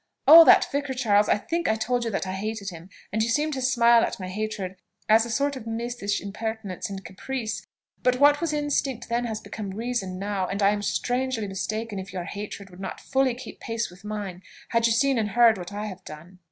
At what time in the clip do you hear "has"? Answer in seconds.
9.25-9.39